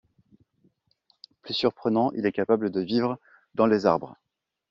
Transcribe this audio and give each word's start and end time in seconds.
Plus 1.43 1.53
surprenant, 1.53 2.11
il 2.13 2.25
est 2.25 2.31
capable 2.31 2.71
de 2.71 2.81
vivre 2.81 3.19
dans 3.53 3.67
les 3.67 3.85
arbres. 3.85 4.17